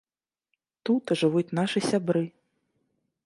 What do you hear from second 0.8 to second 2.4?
Тут жывуць нашы сябры.